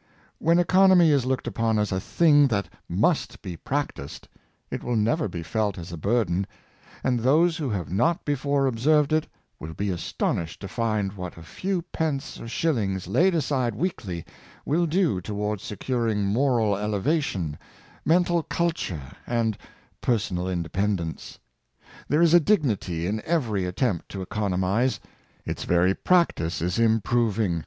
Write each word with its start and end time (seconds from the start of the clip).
Prosperous 0.00 0.12
Times. 0.16 0.72
405 0.72 0.78
When 0.78 0.86
economy 0.94 1.10
is 1.12 1.26
looked 1.26 1.46
upon 1.46 1.78
as 1.78 1.92
a 1.92 2.00
thing 2.00 2.46
that 2.46 2.70
must 2.88 3.42
be 3.42 3.58
practiced, 3.58 4.28
it 4.70 4.82
will 4.82 4.96
never 4.96 5.28
be 5.28 5.42
felt 5.42 5.76
as 5.76 5.92
a 5.92 5.98
burden; 5.98 6.46
and 7.04 7.20
those 7.20 7.58
who 7.58 7.68
have 7.68 7.92
not 7.92 8.24
before 8.24 8.64
observed 8.64 9.12
it, 9.12 9.26
will 9.58 9.74
be 9.74 9.90
astonished 9.90 10.60
to 10.62 10.68
find 10.68 11.12
what 11.12 11.36
a 11.36 11.42
few 11.42 11.82
pence 11.92 12.40
or 12.40 12.48
shillings 12.48 13.08
laid 13.08 13.34
aside 13.34 13.74
weekly 13.74 14.24
will 14.64 14.86
do 14.86 15.20
toward 15.20 15.60
securing 15.60 16.24
moral 16.24 16.76
elevation, 16.78 17.58
mental 18.02 18.42
culture, 18.42 19.02
and 19.26 19.58
personal 20.00 20.48
independence. 20.48 21.38
There 22.08 22.22
is 22.22 22.32
a 22.32 22.40
dignity 22.40 23.06
in 23.06 23.20
every 23.26 23.66
attempt 23.66 24.08
to 24.12 24.22
economize. 24.22 24.98
Its 25.44 25.64
very 25.64 25.92
practice 25.94 26.62
is 26.62 26.78
improving. 26.78 27.66